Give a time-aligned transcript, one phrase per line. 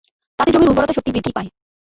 [0.39, 1.49] তাতে জমির উর্বরতা শক্তি বৃদ্ধি পায়।